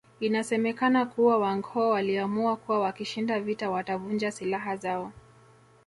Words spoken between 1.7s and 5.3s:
waliamua kuwa wakishinda vita watavunja silaha zao